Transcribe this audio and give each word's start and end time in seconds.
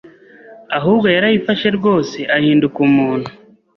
ahubwo 0.77 1.07
yarayifashe 1.15 1.67
rwose 1.77 2.17
ahinduka 2.35 2.77
umuntu. 2.87 3.29